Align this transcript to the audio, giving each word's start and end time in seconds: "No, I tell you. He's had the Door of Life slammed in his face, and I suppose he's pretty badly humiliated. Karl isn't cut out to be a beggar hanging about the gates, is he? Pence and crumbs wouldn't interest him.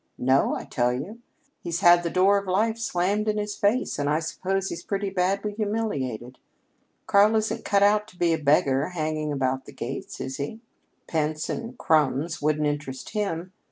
"No, 0.17 0.55
I 0.55 0.63
tell 0.65 0.91
you. 0.91 1.19
He's 1.59 1.81
had 1.81 2.01
the 2.01 2.09
Door 2.09 2.39
of 2.39 2.47
Life 2.47 2.79
slammed 2.79 3.27
in 3.27 3.37
his 3.37 3.55
face, 3.55 3.99
and 3.99 4.09
I 4.09 4.19
suppose 4.19 4.69
he's 4.69 4.81
pretty 4.81 5.11
badly 5.11 5.51
humiliated. 5.53 6.39
Karl 7.05 7.35
isn't 7.35 7.63
cut 7.65 7.83
out 7.83 8.07
to 8.07 8.17
be 8.17 8.33
a 8.33 8.39
beggar 8.39 8.87
hanging 8.87 9.31
about 9.31 9.65
the 9.65 9.73
gates, 9.73 10.19
is 10.19 10.37
he? 10.37 10.59
Pence 11.05 11.51
and 11.51 11.77
crumbs 11.77 12.41
wouldn't 12.41 12.65
interest 12.65 13.11
him. 13.11 13.53